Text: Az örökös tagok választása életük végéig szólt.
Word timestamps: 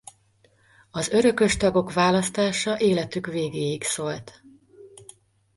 Az 0.91 1.09
örökös 1.09 1.57
tagok 1.57 1.93
választása 1.93 2.79
életük 2.79 3.27
végéig 3.27 3.83
szólt. 3.83 4.41